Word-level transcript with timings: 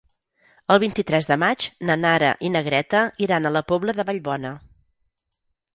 El 0.75 0.79
vint-i-tres 0.83 1.29
de 1.33 1.37
maig 1.43 1.67
na 1.89 1.99
Nara 2.05 2.33
i 2.49 2.53
na 2.57 2.65
Greta 2.71 3.03
iran 3.27 3.47
a 3.47 3.53
la 3.59 3.65
Pobla 3.75 4.01
de 4.01 4.09
Vallbona. 4.11 4.57